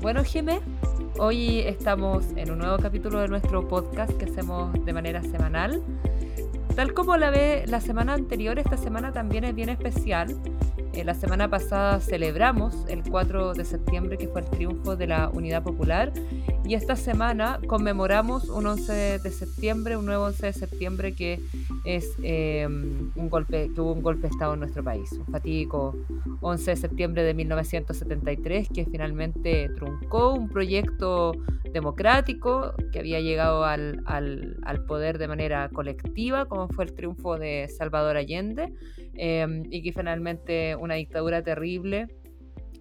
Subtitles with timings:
[0.00, 0.60] Bueno, Jimé,
[1.18, 5.82] hoy estamos en un nuevo capítulo de nuestro podcast que hacemos de manera semanal.
[6.76, 10.36] Tal como la ve la semana anterior, esta semana también es bien especial.
[10.92, 15.30] Eh, la semana pasada celebramos el 4 de septiembre, que fue el triunfo de la
[15.30, 16.12] Unidad Popular,
[16.64, 21.40] y esta semana conmemoramos un 11 de septiembre, un nuevo 11 de septiembre que
[21.84, 25.96] es em, un golpe, que hubo un golpe de Estado en nuestro país, un fatídico
[26.40, 31.32] 11 de septiembre de 1973 que finalmente truncó un proyecto
[31.72, 37.68] democrático que había llegado al, al, poder de manera colectiva, como fue el triunfo de
[37.68, 38.72] Salvador Allende,
[39.14, 42.08] em, y que finalmente una dictadura terrible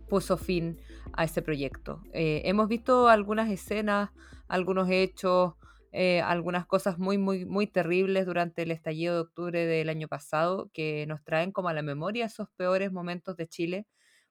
[0.08, 0.80] puso fin
[1.14, 2.02] a ese proyecto.
[2.14, 4.10] Eh, hemos visto algunas escenas,
[4.48, 5.54] algunos hechos,
[5.98, 10.70] eh, algunas cosas muy, muy, muy terribles durante el estallido de octubre del año pasado
[10.74, 13.88] que nos traen como a la memoria esos peores momentos de Chile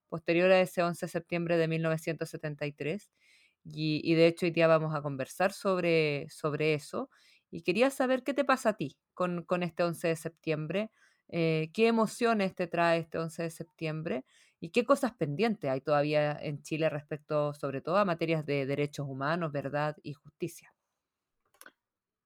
[0.08, 3.10] posterior a ese 11 de septiembre de 1973.
[3.64, 7.10] Y, y, de hecho hoy día vamos a conversar sobre, sobre eso.
[7.50, 10.90] Y quería saber qué te pasa a ti con, con este 11 de septiembre,
[11.28, 14.24] eh, qué emociones te trae este 11 de septiembre
[14.60, 19.06] ¿Y qué cosas pendientes hay todavía en Chile respecto, sobre todo, a materias de derechos
[19.08, 20.75] humanos, verdad y justicia?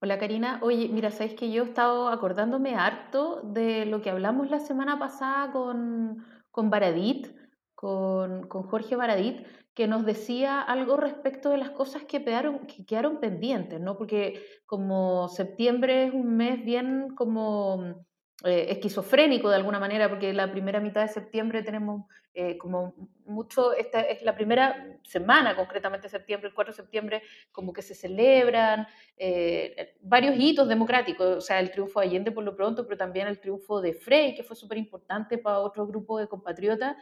[0.03, 4.49] Hola Karina, oye, mira, sabes que yo he estado acordándome harto de lo que hablamos
[4.49, 7.27] la semana pasada con, con Baradit,
[7.75, 12.25] con, con, Jorge Baradit, que nos decía algo respecto de las cosas que
[12.67, 13.99] que quedaron pendientes, ¿no?
[13.99, 18.07] Porque como septiembre es un mes bien como
[18.43, 22.95] eh, esquizofrénico de alguna manera, porque la primera mitad de septiembre tenemos eh, como
[23.27, 27.95] mucho, esta es la primera semana, concretamente septiembre, el 4 de septiembre, como que se
[27.95, 28.87] celebran
[29.19, 33.27] eh, varios hitos democráticos, o sea, el triunfo de Allende por lo pronto, pero también
[33.27, 36.97] el triunfo de Frey, que fue súper importante para otro grupo de compatriotas.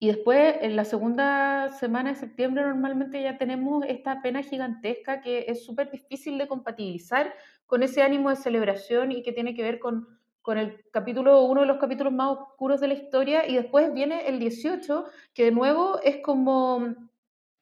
[0.00, 5.44] y después, en la segunda semana de septiembre, normalmente ya tenemos esta pena gigantesca que
[5.48, 7.34] es súper difícil de compatibilizar
[7.68, 10.08] con ese ánimo de celebración y que tiene que ver con,
[10.42, 14.26] con el capítulo, uno de los capítulos más oscuros de la historia, y después viene
[14.26, 16.96] el 18, que de nuevo es como,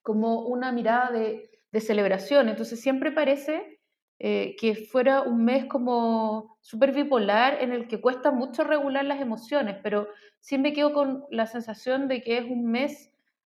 [0.03, 2.49] como una mirada de, de celebración.
[2.49, 3.81] Entonces siempre parece
[4.21, 9.21] eh, que fuera un mes como súper bipolar en el que cuesta mucho regular las
[9.21, 10.09] emociones, pero
[10.39, 13.13] sí me quedo con la sensación de que es un mes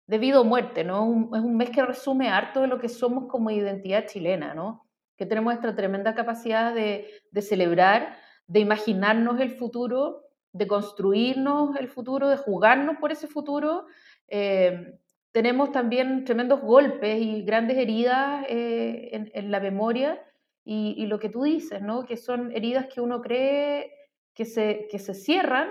[0.07, 1.29] de vida muerte, ¿no?
[1.35, 4.88] es un mes que resume harto de lo que somos como identidad chilena, ¿no?
[5.19, 8.15] Que tenemos esta tremenda capacidad de, celebrar,
[8.47, 13.85] de imaginarnos el futuro, de construirnos el futuro, de jugarnos por ese futuro.
[14.29, 14.97] Eh,
[15.33, 20.23] tenemos también tremendos golpes y grandes heridas eh, en, la memoria
[20.63, 22.05] y, lo que tú dices, ¿no?
[22.05, 23.91] que son heridas que uno cree
[24.33, 25.67] que se, que se cierran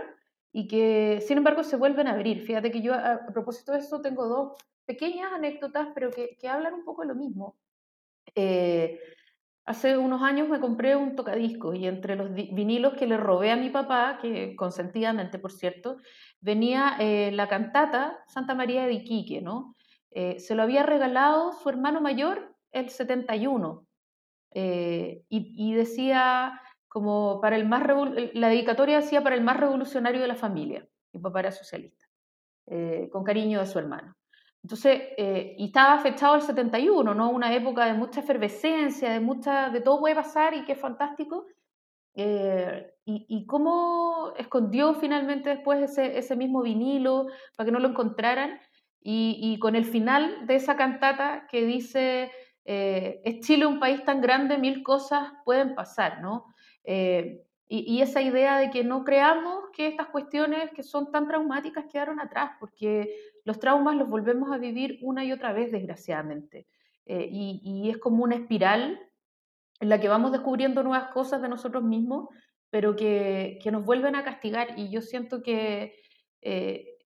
[0.52, 2.42] y que sin embargo se vuelven a abrir.
[2.42, 6.74] Fíjate que yo a, propósito de eso tengo dos pequeñas anécdotas, pero que, que hablan
[6.74, 7.56] un poco de lo mismo.
[8.34, 9.00] Eh,
[9.68, 13.56] Hace unos años me compré un tocadisco y entre los vinilos que le robé a
[13.56, 15.98] mi papá, que consentidamente por cierto,
[16.40, 19.76] venía eh, la cantata Santa María de Iquique, ¿no?
[20.10, 23.86] Eh, se lo había regalado su hermano mayor el 71
[24.52, 27.82] eh, y, y, decía como para el más
[28.32, 30.88] la dedicatoria decía para el más revolucionario de la familia.
[31.12, 32.06] Mi papá era socialista,
[33.10, 34.17] con cariño de su hermano.
[34.62, 37.30] Entonces, eh, y estaba fechado el 71, ¿no?
[37.30, 41.46] Una época de mucha efervescencia, de mucha, de todo puede pasar y qué fantástico.
[42.14, 47.88] Eh, y, y, cómo escondió finalmente después ese, ese, mismo vinilo para que no lo
[47.88, 48.58] encontraran.
[49.00, 52.32] Y, y, con el final de esa cantata que dice,
[52.64, 56.46] eh, es Chile un país tan grande, mil cosas pueden pasar, ¿no?
[56.84, 61.84] y, y, esa idea de que no creamos que estas cuestiones que son tan traumáticas
[61.84, 63.14] quedaron atrás, porque
[63.48, 66.66] los traumas los volvemos a vivir una y otra vez, desgraciadamente.
[67.06, 69.00] Eh, y, es como una espiral
[69.80, 72.28] en la que vamos descubriendo nuevas cosas de nosotros mismos,
[72.68, 74.78] pero que, nos vuelven a castigar.
[74.78, 75.94] Y yo siento que
[76.42, 76.98] eh,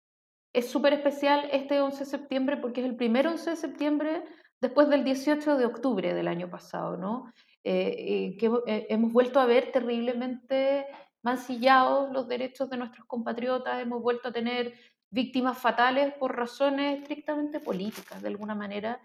[0.51, 4.23] es súper especial este 11 de septiembre porque es el primer 11 de septiembre
[4.59, 7.31] después del 18 de octubre del año pasado, ¿no?
[7.63, 8.49] Eh, que
[8.89, 10.87] hemos vuelto a ver terriblemente
[11.21, 14.73] mancillados los derechos de nuestros compatriotas, hemos vuelto a tener
[15.11, 18.99] víctimas fatales por razones estrictamente políticas, de alguna manera.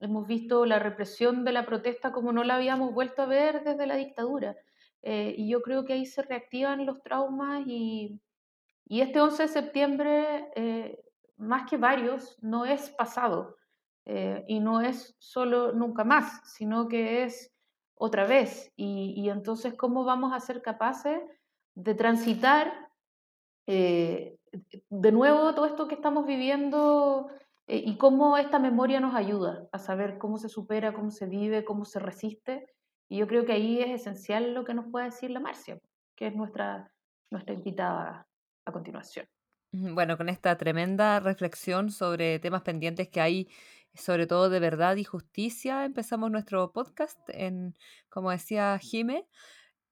[0.00, 3.86] Hemos visto la represión de la protesta como no la habíamos vuelto a ver desde
[3.86, 4.56] la dictadura.
[5.02, 8.20] Eh, y yo creo que ahí se reactivan los traumas y,
[8.86, 11.04] y este 11 de septiembre, eh,
[11.36, 13.56] más que varios, no es pasado
[14.06, 17.52] eh, y no es solo nunca más, sino que es
[17.94, 18.72] otra vez.
[18.76, 21.20] Y, y entonces, ¿cómo vamos a ser capaces
[21.74, 22.90] de transitar
[23.66, 24.38] eh,
[24.90, 27.28] de nuevo todo esto que estamos viviendo
[27.66, 31.64] eh, y cómo esta memoria nos ayuda a saber cómo se supera, cómo se vive,
[31.64, 32.66] cómo se resiste.
[33.08, 35.78] Y yo creo que ahí es esencial lo que nos puede decir la Marcia,
[36.16, 36.90] que es nuestra,
[37.30, 38.26] nuestra invitada
[38.64, 39.26] a continuación.
[39.72, 43.48] Bueno, con esta tremenda reflexión sobre temas pendientes que hay,
[43.94, 47.74] sobre todo de verdad y justicia, empezamos nuestro podcast en,
[48.10, 49.26] como decía Jime,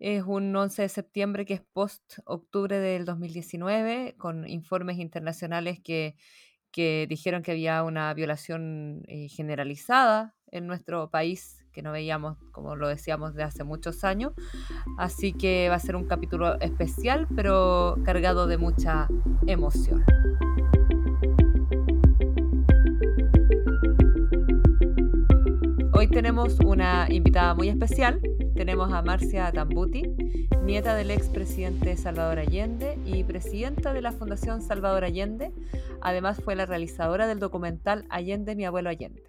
[0.00, 6.16] es un 11 de septiembre que es post-octubre del 2019, con informes internacionales que,
[6.72, 12.76] que dijeron que había una violación eh, generalizada en nuestro país, que no veíamos, como
[12.76, 14.32] lo decíamos, de hace muchos años.
[14.96, 19.06] Así que va a ser un capítulo especial, pero cargado de mucha
[19.46, 20.02] emoción.
[25.92, 28.22] Hoy tenemos una invitada muy especial
[28.54, 30.02] tenemos a Marcia Tambuti,
[30.62, 35.52] nieta del expresidente Salvador Allende y presidenta de la Fundación Salvador Allende.
[36.00, 39.22] Además fue la realizadora del documental Allende, mi abuelo Allende.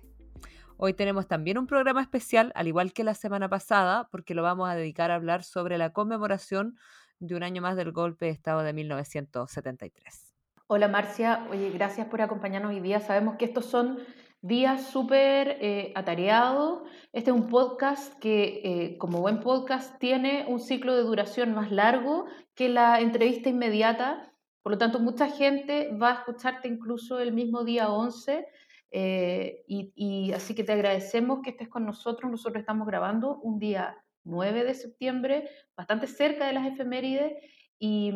[0.77, 4.69] Hoy tenemos también un programa especial, al igual que la semana pasada, porque lo vamos
[4.69, 6.75] a dedicar a hablar sobre la conmemoración
[7.19, 10.33] de un año más del golpe de Estado de 1973.
[10.67, 12.99] Hola Marcia, oye, gracias por acompañarnos hoy día.
[12.99, 13.99] Sabemos que estos son
[14.41, 16.81] días súper eh, atareados.
[17.13, 21.71] Este es un podcast que, eh, como buen podcast, tiene un ciclo de duración más
[21.71, 24.33] largo que la entrevista inmediata.
[24.63, 28.47] Por lo tanto, mucha gente va a escucharte incluso el mismo día 11.
[28.93, 32.29] Eh, y, así que te agradecemos que estés con nosotros.
[32.29, 37.33] Nosotros estamos grabando un día 9 de septiembre, bastante cerca de las efemérides.
[37.79, 38.11] Y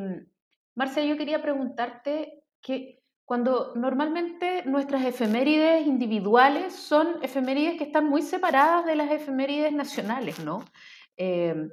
[0.75, 8.21] Marcia, yo quería preguntarte que cuando normalmente nuestras efemérides individuales son efemérides que están muy
[8.21, 10.63] separadas de las efemérides nacionales, ¿no?
[11.17, 11.69] Em,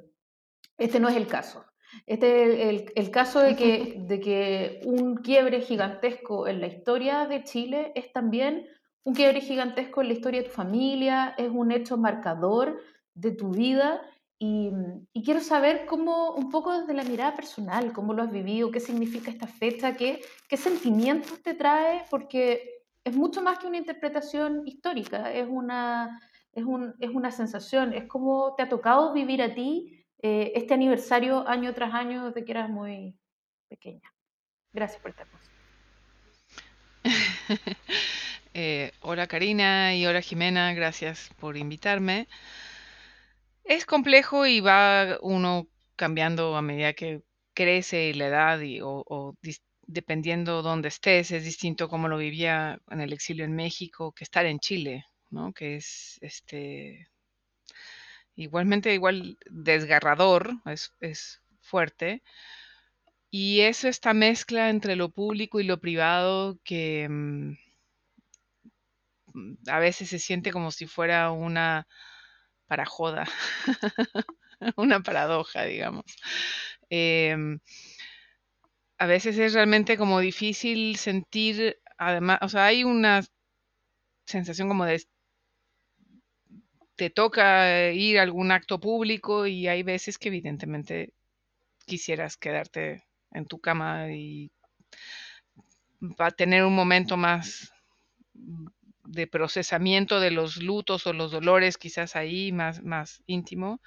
[0.77, 1.63] este no es el caso.
[2.07, 7.43] Este es el, caso de que, de que un quiebre gigantesco en la historia de
[7.43, 8.67] Chile es también
[9.03, 12.81] un quiebre gigantesco en la historia de tu familia, es un hecho marcador
[13.13, 14.01] de tu vida
[15.13, 18.81] y, quiero saber cómo, un poco desde la mirada personal, cómo lo has vivido, qué
[18.81, 24.63] significa esta fecha, qué, qué sentimientos te trae, porque es mucho más que una interpretación
[24.65, 26.19] histórica, es una,
[26.51, 30.73] es, un, es una sensación, es como te ha tocado vivir a ti eh, este
[30.73, 33.15] aniversario año tras año desde que eras muy
[33.69, 34.13] pequeña.
[34.73, 35.27] Gracias por estar
[38.53, 42.27] eh, hola Karina y hola Jimena, gracias por invitarme.
[43.63, 47.23] Es complejo y va uno cambiando a medida que
[47.53, 49.37] crece la edad y, o,
[49.85, 54.45] dependiendo dónde estés, es distinto como lo vivía en el exilio en México que estar
[54.45, 55.53] en Chile, ¿no?
[55.53, 57.07] Que es este
[58.35, 62.23] igualmente igual desgarrador, es, es fuerte.
[63.29, 67.53] Y eso, esta mezcla entre lo público y lo privado que mm,
[69.67, 71.87] a veces se siente como si fuera una
[72.73, 73.27] para joda,
[74.77, 76.05] una paradoja, digamos.
[76.89, 77.59] Em,
[78.97, 83.21] a veces es realmente como difícil sentir, además, o sea, hay una
[84.25, 85.03] sensación como de
[86.95, 91.13] te toca ir a algún acto público y hay veces que evidentemente
[91.85, 94.51] quisieras quedarte en tu cama y
[96.01, 97.71] va a tener un momento más
[99.13, 103.81] de procesamiento de los lutos o los dolores quizás ahí más, más íntimo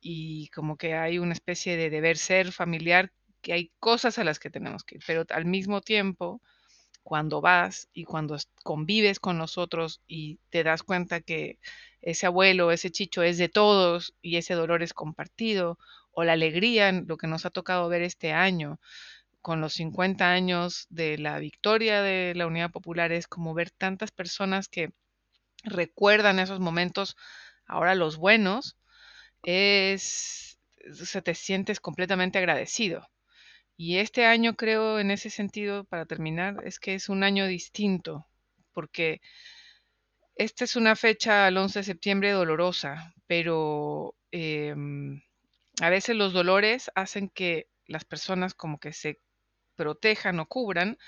[0.00, 4.38] y como que hay una especie de deber ser familiar que hay cosas a las
[4.38, 6.40] que tenemos que ir, pero al mismo tiempo
[7.02, 11.58] cuando vas y cuando convives con nosotros y te das cuenta que
[12.00, 15.78] ese abuelo, ese chicho es de todos y ese dolor es compartido,
[16.12, 18.78] o la alegría, lo que nos ha tocado ver este año,
[19.42, 24.10] con los 50 años de la victoria de la Unidad Popular es como ver tantas
[24.12, 24.92] personas que
[25.64, 27.16] recuerdan esos momentos,
[27.66, 28.76] ahora los buenos,
[29.42, 30.58] es,
[30.92, 33.08] se te sientes completamente agradecido.
[33.76, 38.26] Y este año creo en ese sentido, para terminar, es que es un año distinto,
[38.72, 39.20] porque
[40.36, 45.20] esta es una fecha al 11 de septiembre dolorosa, pero em,
[45.80, 49.20] a veces los dolores hacen que las personas como que se
[49.76, 50.98] protejan o cubran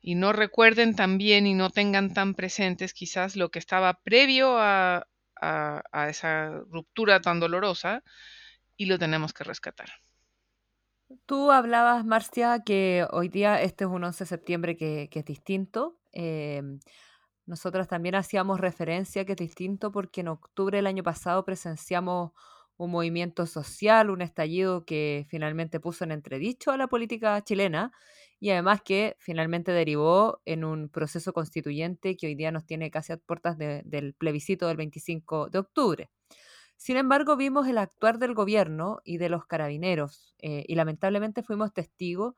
[0.00, 4.58] y no recuerden tan bien y no tengan tan presentes quizás lo que estaba previo
[4.58, 5.06] a,
[5.40, 8.02] a esa ruptura tan dolorosa
[8.76, 9.88] y lo tenemos que rescatar.
[11.24, 15.98] Tú hablabas, Marcia, que hoy día este es un 11 de septiembre que, es distinto.
[16.12, 16.80] Em,
[17.46, 22.32] nosotras también hacíamos referencia que es distinto porque en octubre del año pasado presenciamos
[22.76, 27.92] un movimiento social, un estallido que finalmente puso en entredicho a la política chilena
[28.38, 33.12] y además que finalmente derivó en un proceso constituyente que hoy día nos tiene casi
[33.12, 36.10] a puertas del plebiscito del 25 de octubre.
[36.76, 41.72] Sin embargo, vimos el actuar del gobierno y de los carabineros eh, y lamentablemente fuimos
[41.72, 42.34] testigos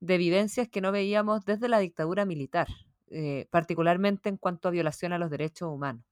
[0.00, 2.68] de evidencias que no veíamos desde la dictadura militar,
[3.10, 6.04] eh, particularmente en cuanto a violación a los derechos humanos.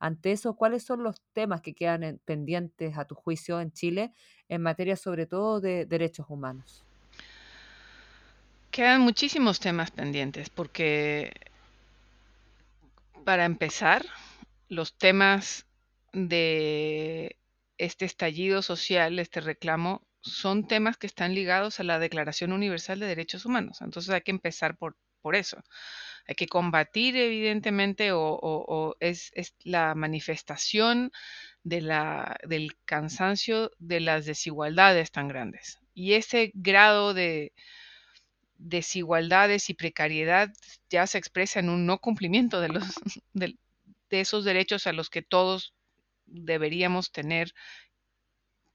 [0.00, 4.12] Ante eso, ¿cuáles son los temas que quedan pendientes a tu juicio en Chile
[4.48, 6.84] en materia sobre todo de derechos humanos?
[8.70, 11.32] Quedan muchísimos temas pendientes porque,
[13.24, 14.06] para empezar,
[14.68, 15.66] los temas
[16.12, 17.36] de
[17.76, 23.06] este estallido social, este reclamo, son temas que están ligados a la Declaración Universal de
[23.06, 23.80] Derechos Humanos.
[23.82, 25.62] Entonces hay que empezar por, por eso.
[26.26, 29.32] Hay que combatir, evidentemente, o, es,
[29.64, 31.12] la manifestación
[31.62, 35.78] de la, del cansancio de las desigualdades tan grandes.
[35.94, 37.52] Y ese grado de
[38.58, 40.52] desigualdades y precariedad
[40.90, 42.84] ya se expresa en un no cumplimiento de, los,
[43.32, 43.56] de
[44.10, 45.74] esos derechos a los que todos
[46.26, 47.54] deberíamos tener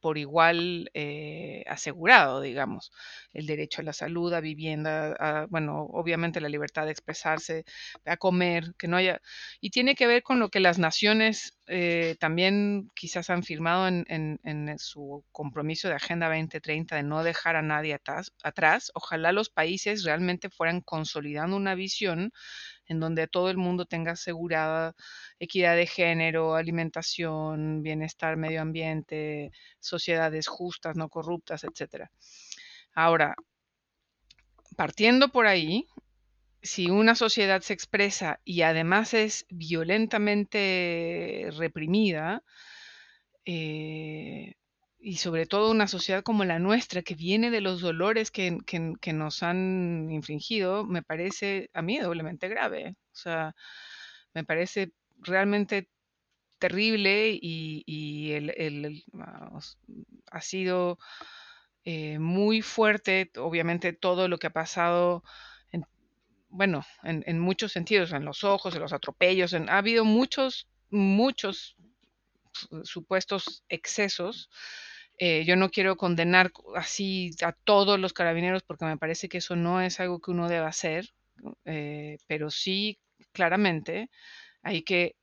[0.05, 2.91] por igual eh, asegurado, digamos,
[3.33, 7.65] el derecho a la salud, a vivienda, bueno, obviamente la libertad de expresarse,
[8.05, 9.19] a comer, que no haya...
[9.61, 14.05] Y tiene que ver con lo que las naciones eh, también quizás han firmado en,
[14.07, 18.91] en, su compromiso de Agenda 2030 de no dejar a nadie atrás, atrás.
[18.93, 22.31] Ojalá los países realmente fueran consolidando una visión
[22.87, 24.95] en donde todo el mundo tenga asegurada
[25.39, 32.09] equidad de género, alimentación, bienestar, medio ambiente, sociedades justas, no corruptas, etc.
[32.93, 33.35] Ahora,
[34.75, 35.87] partiendo por ahí,
[36.61, 42.43] si una sociedad se expresa y además es violentamente reprimida,
[43.45, 44.55] eh,
[45.05, 48.57] y sobre todo una sociedad como la nuestra, que viene de los dolores que,
[49.13, 52.95] nos han infringido, me parece a mí doblemente grave.
[53.13, 53.55] O sea,
[54.33, 55.91] me parece realmente
[56.57, 59.03] terrible y, el,
[60.31, 60.97] ha sido
[61.83, 65.23] eh, muy fuerte, obviamente, todo lo que ha pasado.
[66.49, 71.77] bueno, en, muchos sentidos, en los ojos, en los atropellos, ha habido muchos, muchos
[72.83, 74.49] supuestos excesos
[75.17, 79.55] eh, yo no quiero condenar así a todos los carabineros porque me parece que eso
[79.55, 81.09] no es algo que uno deba hacer,
[81.65, 82.99] eh, pero sí,
[83.31, 84.09] claramente,
[84.61, 85.15] hay que,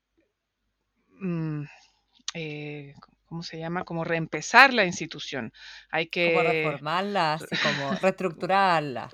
[1.19, 1.63] mm,
[2.33, 2.93] eh,
[3.25, 3.83] ¿cómo se llama?
[3.83, 5.51] Como reempezar la institución.
[5.91, 6.33] Hay que...
[6.33, 9.09] Como reformarla, así como reestructurarla.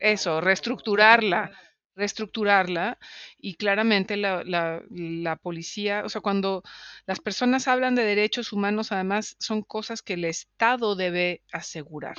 [0.00, 1.50] eso, reestructurarla
[1.98, 2.98] reestructurarla
[3.38, 6.62] y claramente la, policía, o sea, cuando
[7.06, 12.16] las personas hablan de derechos humanos, además son cosas que el Estado debe asegurar.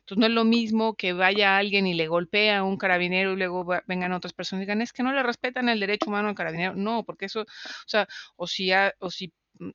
[0.00, 3.36] Entonces no es lo mismo que vaya alguien y le golpea a un carabinero y
[3.36, 6.34] luego vengan otras personas y digan, es que no le respetan el derecho humano al
[6.34, 6.74] carabinero.
[6.74, 7.46] No, porque eso, o
[7.86, 9.70] sea, o si, o si mm,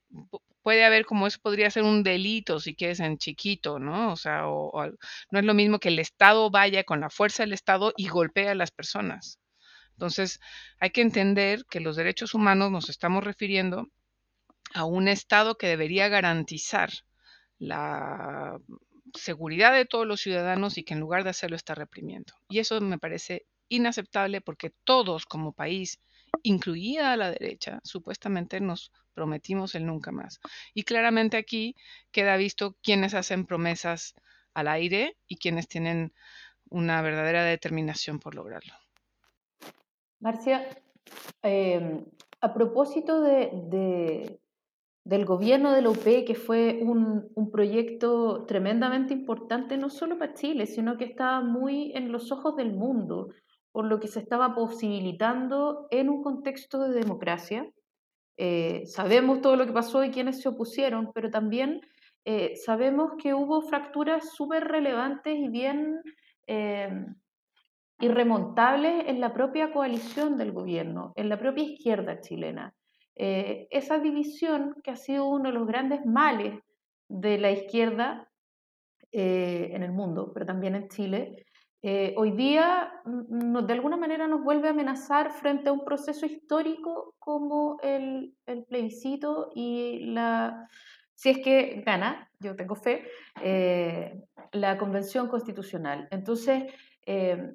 [0.62, 4.12] puede haber como eso podría ser un delito si quieres en chiquito, ¿no?
[4.12, 7.94] O sea, no es lo mismo que el Estado vaya con la fuerza del Estado
[7.96, 9.40] y golpee a las personas.
[9.96, 10.40] Entonces,
[10.80, 13.88] hay que entender que los derechos humanos nos estamos refiriendo
[14.74, 16.92] a un Estado que debería garantizar
[17.58, 18.60] la
[19.14, 22.34] seguridad de todos los ciudadanos y que en lugar de hacerlo está reprimiendo.
[22.50, 26.00] Y eso me parece inaceptable porque todos como país,
[26.44, 30.40] incluida la derecha, supuestamente nos prometimos el nunca más.
[30.74, 31.76] Y claramente aquí
[32.12, 34.14] queda visto quiénes hacen promesas
[34.54, 36.14] al aire y quienes tienen
[36.70, 38.74] una verdadera determinación por lograrlo.
[40.20, 40.68] Marcia,
[41.42, 42.06] em,
[42.42, 44.40] a propósito de,
[45.04, 50.66] del gobierno de la UP, que fue un, proyecto tremendamente importante, no solo para Chile,
[50.66, 53.30] sino que estaba muy en los ojos del mundo,
[53.72, 57.70] por lo que se estaba posibilitando en un contexto de democracia.
[58.38, 61.82] Eh, sabemos todo lo que pasó y quiénes se opusieron, pero también
[62.26, 66.02] eh, sabemos que hubo fracturas súper relevantes y bien
[66.48, 67.16] em,
[68.00, 72.74] irremontables en la propia coalición del gobierno, en la propia izquierda chilena.
[73.16, 76.60] Eh, esa división que ha sido uno de los grandes males
[77.08, 78.30] de la izquierda
[79.12, 81.46] eh, en el mundo, pero también en Chile,
[81.82, 86.26] eh, hoy día mm, de alguna manera nos vuelve a amenazar frente a un proceso
[86.26, 88.36] histórico como el,
[88.68, 90.68] plebiscito y la,
[91.14, 93.08] si es que gana, yo tengo fe,
[94.52, 96.08] la convención constitucional.
[96.12, 96.64] Entonces,
[97.06, 97.54] eh,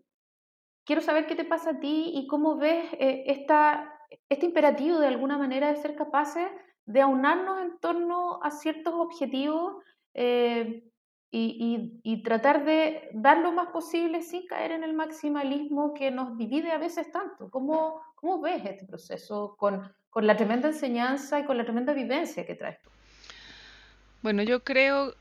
[0.90, 3.94] quiero saber qué te pasa a ti y cómo ves esta,
[4.28, 6.48] este imperativo de alguna manera de ser capaces
[6.84, 9.84] de aunarnos en torno a ciertos objetivos
[11.30, 16.72] y, tratar de dar lo más posible sin caer en el maximalismo que nos divide
[16.72, 17.50] a veces tanto.
[17.50, 22.44] ¿Cómo, cómo ves este proceso con, con, la tremenda enseñanza y con la tremenda vivencia
[22.44, 22.80] que traes?
[24.22, 25.14] Bueno, yo creo,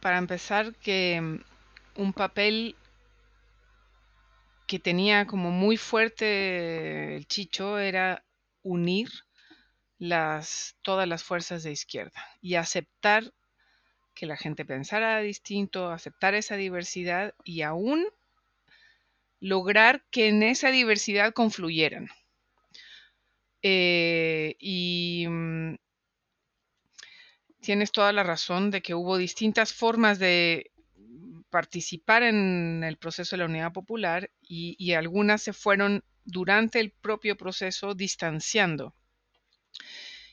[0.00, 2.74] para empezar, que mm, un papel
[4.70, 8.24] que tenía como muy fuerte el Chicho era
[8.62, 9.08] unir
[9.98, 13.34] las, todas las fuerzas de izquierda y aceptar
[14.14, 18.06] que la gente pensara distinto, aceptar esa diversidad y aún
[19.40, 22.08] lograr que en esa diversidad confluyeran.
[23.62, 25.74] Eh, y mm,
[27.60, 30.70] tienes toda la razón de que hubo distintas formas de
[31.50, 37.36] participar en el proceso de la unidad popular y algunas se fueron durante el propio
[37.36, 38.94] proceso distanciando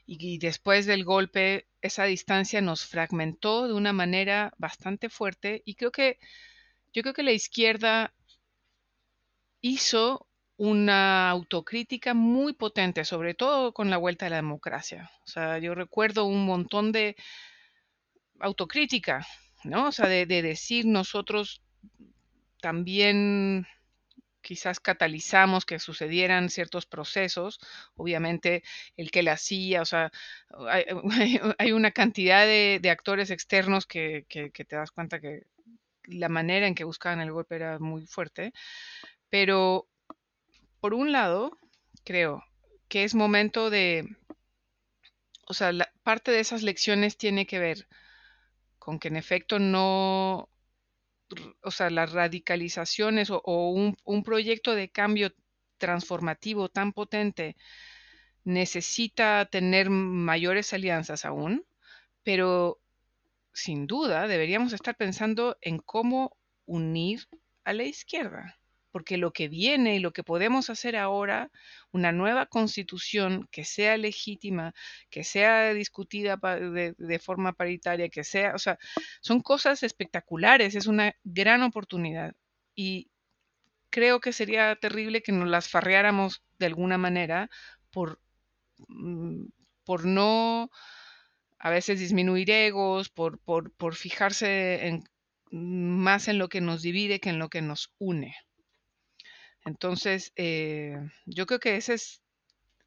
[0.08, 5.92] y, después del golpe esa distancia nos fragmentó de una manera bastante fuerte y creo
[5.92, 6.18] que
[6.94, 8.14] yo creo que la izquierda
[9.62, 15.12] hizo una autocrítica muy potente, sobre todo con la vuelta a la democracia.
[15.26, 17.16] O sea, yo recuerdo un montón de
[18.40, 19.28] autocrítica,
[19.64, 19.88] ¿no?
[19.88, 21.62] O sea, de decir nosotros
[22.62, 23.68] también
[24.48, 27.60] quizás catalizamos que sucedieran ciertos procesos,
[27.96, 28.64] obviamente
[28.96, 30.10] el que la hacía, o sea,
[30.70, 30.86] hay,
[31.74, 35.44] una cantidad de, actores externos que, te das cuenta que
[36.06, 38.54] la manera en que buscaban el golpe era muy fuerte,
[39.30, 39.90] pero
[40.80, 41.58] por un lado,
[42.06, 42.42] creo
[42.88, 44.08] que es momento de,
[45.46, 47.86] o sea, parte de esas lecciones tiene que ver
[48.88, 50.50] con que en efecto no,
[51.62, 53.42] o sea, las radicalizaciones o,
[54.06, 55.34] un, proyecto de cambio
[55.78, 57.58] transformativo tan potente
[58.46, 61.66] necesita tener mayores alianzas aún,
[62.24, 62.80] pero
[63.52, 67.28] sin duda deberíamos estar pensando en cómo unir
[67.66, 68.58] a la izquierda
[68.98, 71.52] porque lo que viene y lo que podemos hacer ahora,
[71.92, 74.74] una nueva constitución que sea legítima,
[75.12, 78.80] que sea discutida de, forma paritaria, que sea, o sea,
[79.22, 82.34] son cosas espectaculares, es una gran oportunidad.
[82.74, 83.12] Y
[83.92, 87.52] creo que sería terrible que nos las farreáramos de alguna manera
[87.92, 88.20] por,
[88.88, 89.46] mm,
[89.86, 90.72] por no
[91.60, 95.04] a veces disminuir egos, por, por, por fijarse
[95.52, 98.36] más en lo que nos divide que en lo que nos une.
[99.68, 102.22] Entonces, eh, yo creo que esa es,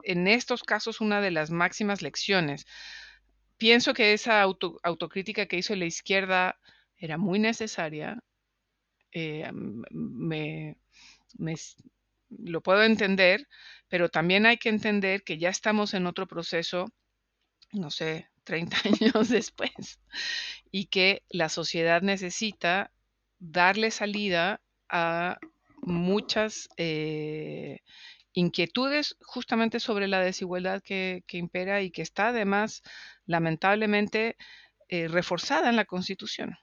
[0.03, 2.65] en estos casos, una de las máximas lecciones.
[3.59, 6.59] Pienso que esa autocrítica que hizo la izquierda
[6.97, 8.25] era muy necesaria.
[9.13, 10.79] Eh, me,
[12.31, 13.47] lo puedo entender,
[13.89, 16.87] pero también hay que entender que ya estamos en otro proceso,
[17.73, 20.01] no sé, 30 años después,
[20.71, 22.91] y que la sociedad necesita
[23.39, 25.39] darle salida a
[25.91, 27.81] muchas eh,
[28.33, 32.83] inquietudes justamente sobre la desigualdad que, impera y que está además
[33.27, 34.37] lamentablemente
[34.89, 36.57] eh, reforzada en la Constitución.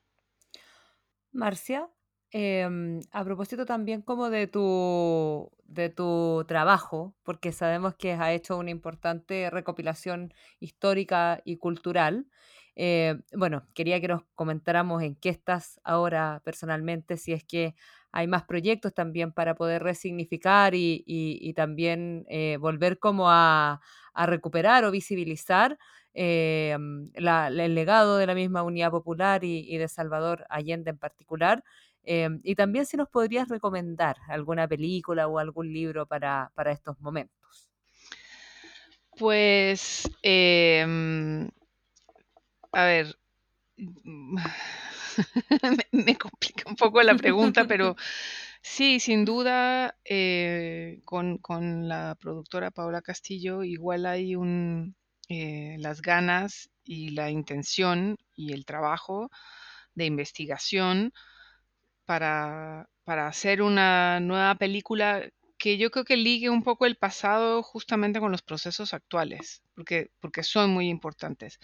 [1.31, 1.87] Marcia,
[2.31, 8.57] em, a propósito también como de tu, de tu trabajo, porque sabemos que has hecho
[8.57, 12.27] una importante recopilación histórica y cultural.
[12.75, 17.75] Eh, bueno, quería que nos comentáramos en qué estás ahora personalmente, si es que
[18.17, 23.79] hay más proyectos también para poder resignificar y, también eh, volver como a,
[24.15, 25.77] recuperar o visibilizar
[26.15, 26.75] eh,
[27.13, 31.63] el legado de la misma Unidad Popular y, de Salvador Allende en particular.
[32.05, 37.69] Eh, y también si nos podrías recomendar alguna película o algún libro para, estos momentos.
[39.15, 41.47] Pues, em,
[42.71, 43.15] a ver,
[45.91, 47.95] me, complica un poco la pregunta, pero
[48.61, 51.39] sí, sin duda, eh, con,
[51.87, 54.95] la productora Paola Castillo, igual hay un,
[55.29, 59.29] eh, las ganas y la intención y el trabajo
[59.95, 61.13] de investigación
[62.05, 65.23] para, para hacer una nueva película
[65.57, 70.11] que yo creo que ligue un poco el pasado justamente con los procesos actuales, porque,
[70.19, 71.59] porque son muy importantes.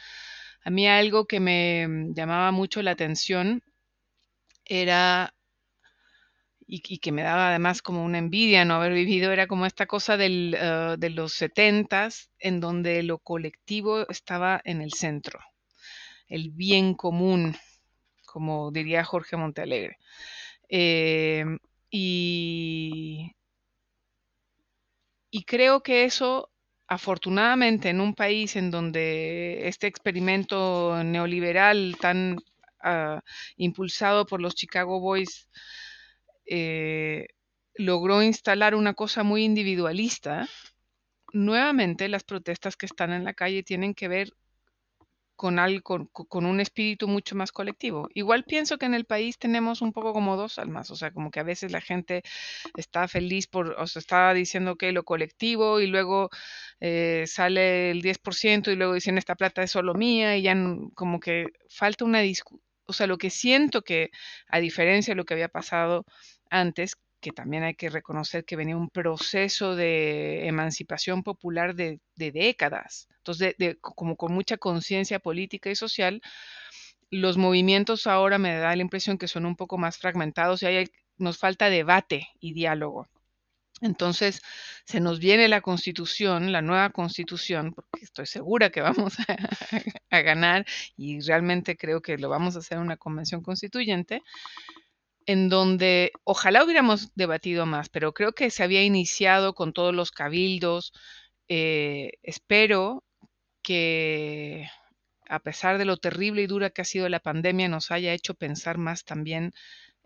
[0.66, 3.62] A mí algo que me mm, llamaba mucho la atención
[4.66, 5.34] era,
[6.66, 10.18] y, que me daba además como una envidia no haber vivido, era como esta cosa
[10.18, 15.40] del, ah, de los setentas, en donde lo colectivo estaba en el centro,
[16.28, 17.56] el bien común,
[18.26, 19.98] como diría Jorge Montealegre.
[20.70, 21.60] Em,
[21.92, 23.32] y,
[25.32, 26.50] y creo que eso,
[26.88, 32.38] afortunadamente, en un país en donde este experimento neoliberal tan
[32.82, 33.22] ah,
[33.58, 35.50] impulsado por los Chicago Boys
[36.46, 37.28] eh,
[37.76, 40.48] logró instalar una cosa muy individualista,
[41.34, 44.30] nuevamente las protestas que están en la calle tienen que ver
[45.36, 48.10] con, algo, con, un espíritu mucho más colectivo.
[48.14, 51.32] Igual pienso que en el país tenemos un poco como dos almas, o sea, como
[51.32, 52.24] que a veces la gente
[52.78, 56.30] está feliz por, o sea, está diciendo que lo colectivo y luego
[56.80, 60.56] eh, sale el 10% y luego dicen esta plata es solo mía y ya
[60.96, 62.62] como que falta una discusión.
[62.86, 64.12] O sea, lo que siento que,
[64.48, 66.06] a diferencia de lo que había pasado
[66.50, 73.08] antes, que también hay que reconocer que venía un proceso de emancipación popular de, décadas.
[73.18, 76.22] Entonces, como con mucha conciencia política y social,
[77.10, 80.90] los movimientos ahora me da la impresión que son un poco más fragmentados y hay,
[81.18, 83.08] nos falta debate y diálogo.
[83.80, 84.42] Entonces,
[84.86, 89.38] se nos viene la constitución, la nueva constitución, porque estoy segura que vamos a,
[90.10, 90.66] a ganar
[90.98, 94.22] y realmente creo que lo vamos a hacer en una convención constituyente,
[95.26, 100.12] en donde ojalá hubiéramos debatido más, pero creo que se había iniciado con todos los
[100.12, 100.94] cabildos.
[101.48, 103.04] Eh, espero
[103.62, 104.68] que
[105.28, 108.36] a pesar de lo terrible y dura que ha sido la pandemia, nos haya hecho
[108.36, 109.54] pensar más también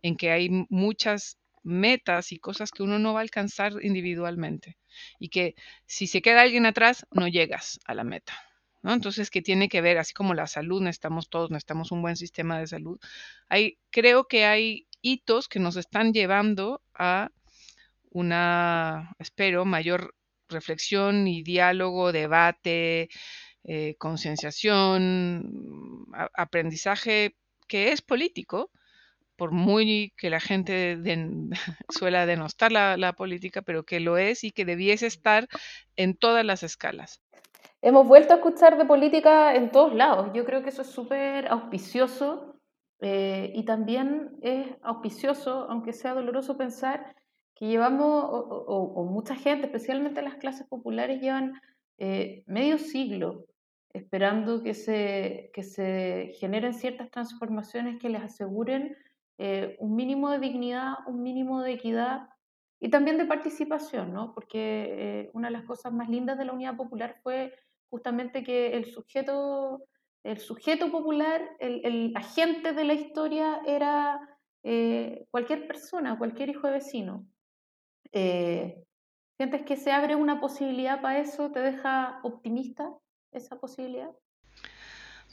[0.02, 4.78] en que hay muchas metas y cosas que uno no va a alcanzar individualmente
[5.20, 8.34] y que si se queda alguien atrás, no llegas a la meta.
[8.84, 8.94] ¿no?
[8.94, 12.60] Entonces, que tiene que ver, así como la salud, necesitamos todos, necesitamos un buen sistema
[12.60, 13.00] de salud.
[13.50, 14.87] Hay, creo que hay
[15.50, 17.30] que nos están llevando a
[18.12, 20.14] una, espero, mayor
[20.50, 23.10] reflexión y diálogo, debate,
[23.64, 27.36] eh, concienciación, aprendizaje
[27.68, 28.72] que es político,
[29.36, 30.98] por muy que la gente
[31.90, 35.48] suela denostar la, la, política, pero que lo es y que debiese estar
[35.96, 37.22] en todas las escalas.
[37.82, 40.32] Hemos vuelto a escuchar de política en todos lados.
[40.34, 42.57] Yo creo que eso es súper auspicioso
[43.00, 47.16] eh, y también es auspicioso, aunque sea doloroso pensar,
[47.56, 51.60] que llevamos, o, mucha gente, especialmente las clases populares, llevan
[51.98, 53.46] eh, medio siglo
[53.94, 58.96] esperando que se, que se generen ciertas transformaciones que les aseguren
[59.40, 62.30] eh, un mínimo de dignidad, un mínimo de equidad
[62.80, 64.34] y también de participación, ¿no?
[64.36, 67.54] porque una de las cosas más lindas de la Unidad Popular fue
[67.90, 69.82] justamente que el sujeto
[70.28, 74.20] el sujeto popular, el, agente de la historia era
[74.62, 77.26] eh, cualquier persona, cualquier hijo de vecino.
[78.12, 78.84] Eh,
[79.38, 81.50] ¿Sientes que se abre una posibilidad para eso?
[81.52, 82.90] ¿Te deja optimista
[83.32, 84.10] esa posibilidad?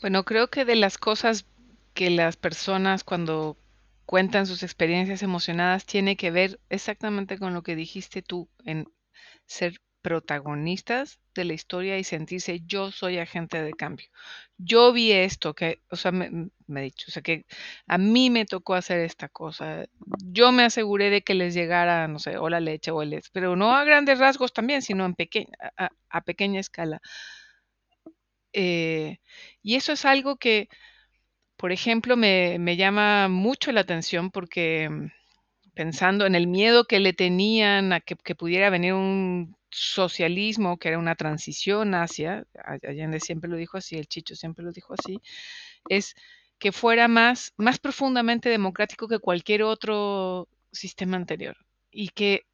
[0.00, 1.44] Bueno, creo que de las cosas
[1.92, 3.56] que las personas cuando
[4.06, 8.86] cuentan sus experiencias emocionadas tiene que ver exactamente con lo que dijiste tú, en
[9.46, 14.06] ser protagonistas de la historia y sentirse yo soy agente de cambio.
[14.58, 17.46] Yo vi esto, que, o sea, me, he dicho, o sea, que
[17.86, 19.86] a mí me tocó hacer esta cosa.
[20.22, 23.30] Yo me aseguré de que les llegara, no sé, o la leche o el leche,
[23.32, 25.16] pero no a grandes rasgos también, sino en
[26.10, 27.00] a, pequeña escala.
[28.52, 29.18] Eh,
[29.62, 30.68] y eso es algo que,
[31.56, 35.06] por ejemplo, me, me llama mucho la atención porque mm,
[35.74, 40.98] pensando en el miedo que le tenían a que, pudiera venir un socialismo, que era
[40.98, 42.46] una transición hacia,
[42.82, 45.20] Allende siempre lo dijo así, el Chicho siempre lo dijo así,
[45.88, 46.14] es
[46.58, 51.56] que fuera más, más profundamente democrático que cualquier otro sistema anterior.
[51.90, 52.46] Y que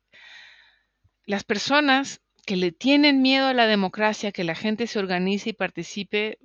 [1.26, 5.52] las personas que le tienen miedo a la democracia, que la gente se organice y
[5.52, 6.38] participe,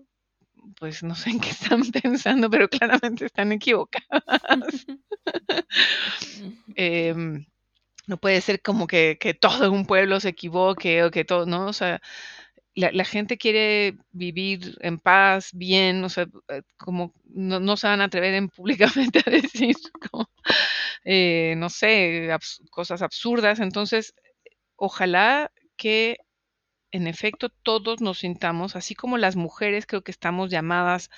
[0.77, 4.85] pues no sé en qué están pensando, pero claramente están equivocadas.
[6.75, 7.45] Em,
[8.07, 11.67] no puede ser como que, todo un pueblo se equivoque o que todo, ¿no?
[11.67, 12.01] O sea,
[12.75, 18.05] la, gente quiere vivir en paz, bien, o sea, eh, como no, se van a
[18.05, 19.75] atrever en públicamente a decir,
[21.05, 22.29] eh, no sé,
[22.71, 23.59] cosas absurdas.
[23.59, 24.13] Entonces,
[24.75, 26.17] ojalá que
[26.91, 31.09] en efecto todos nos sintamos, así como las mujeres creo que estamos llamadas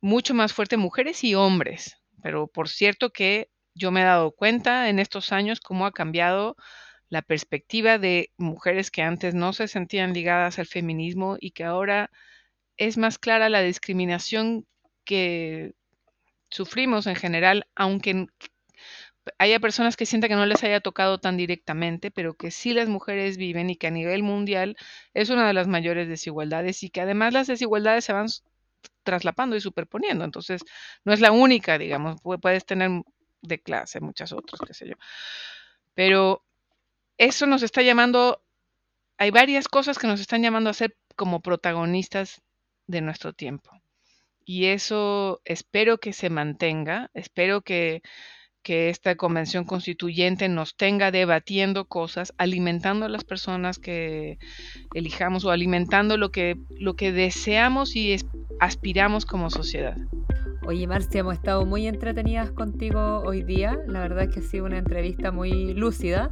[0.00, 4.88] mucho más fuerte, mujeres y hombres, pero por cierto que yo me he dado cuenta
[4.88, 6.56] en estos años cómo ha cambiado
[7.08, 12.10] la perspectiva de mujeres que antes no se sentían ligadas al feminismo y que ahora
[12.76, 14.66] es más clara la discriminación
[15.04, 15.74] que
[16.50, 18.26] sufrimos en general, aunque
[19.38, 22.88] haya personas que sientan que no les haya tocado tan directamente, pero que sí las
[22.88, 24.76] mujeres viven y que a nivel mundial
[25.14, 28.28] es una de las mayores desigualdades y que además las desigualdades se van
[29.02, 30.24] traslapando y superponiendo.
[30.24, 30.62] Entonces,
[31.04, 32.90] no es la única, digamos, puedes tener
[33.42, 34.94] de clase muchas otras, qué sé yo.
[35.94, 36.44] Pero
[37.18, 38.42] eso nos está llamando,
[39.18, 42.42] hay varias cosas que nos están llamando a ser como protagonistas
[42.86, 43.70] de nuestro tiempo.
[44.44, 48.02] Y eso espero que se mantenga, espero que
[48.66, 54.40] que esta convención constituyente nos tenga debatiendo cosas, alimentando a las personas que
[54.92, 58.16] elijamos o alimentando lo que, lo que deseamos y
[58.58, 59.96] aspiramos como sociedad.
[60.66, 63.78] Oye, Marcia, hemos estado muy entretenidas contigo hoy día.
[63.86, 66.28] La verdad es que ha sido una entrevista muy lúcida.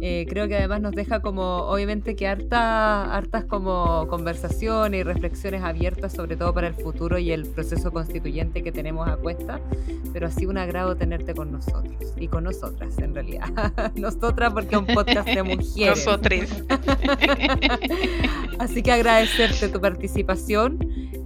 [0.00, 5.62] Eh, creo que además nos deja como, obviamente, que harta, hartas como conversaciones y reflexiones
[5.62, 9.60] abiertas, sobre todo para el futuro y el proceso constituyente que tenemos a cuesta.
[10.12, 11.67] Pero ha sido un agrado tenerte con nosotros
[12.16, 13.48] y con nosotras, en realidad.
[13.96, 16.06] nosotras, porque es un podcast de mujeres.
[16.06, 16.64] Nosotros.
[18.58, 20.78] Así que agradecerte tu participación.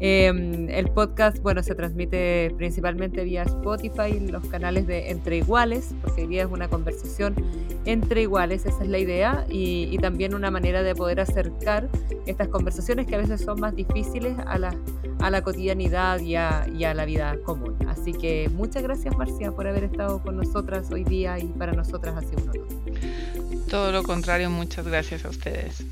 [0.04, 6.22] Em, el podcast, bueno, se transmite principalmente vía Spotify, los canales de Entre Iguales, porque
[6.22, 7.36] hoy día es una conversación
[7.84, 11.88] entre iguales, esa es la idea, y, también una manera de poder acercar
[12.26, 14.74] estas conversaciones que a veces son más difíciles a la,
[15.22, 17.76] a la cotidianidad y a, y a la vida común.
[17.88, 22.16] Así que muchas gracias, Marcia, por haber estado con nosotras hoy día y para nosotras
[22.16, 23.68] ha sido un honor.
[23.68, 25.84] Todo lo contrario, muchas gracias a ustedes.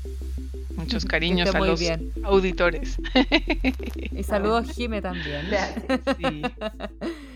[0.75, 1.81] Muchos cariños a los
[2.23, 2.97] auditores.
[4.11, 5.47] Y saludos, Jime, también.
[5.49, 6.01] Gracias.
[6.17, 6.41] Sí.